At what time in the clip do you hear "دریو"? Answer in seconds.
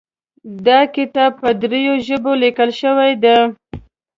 1.61-1.93